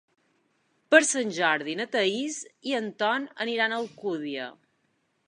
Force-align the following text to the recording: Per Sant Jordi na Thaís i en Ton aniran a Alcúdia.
Per 0.93 0.99
Sant 1.09 1.33
Jordi 1.35 1.75
na 1.81 1.87
Thaís 1.97 2.39
i 2.71 2.75
en 2.79 2.89
Ton 3.03 3.29
aniran 3.47 3.77
a 3.77 3.79
Alcúdia. 3.83 4.49